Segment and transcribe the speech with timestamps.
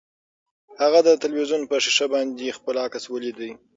[0.81, 3.39] هغې د تلویزیون په ښیښه باندې خپل عکس ولید.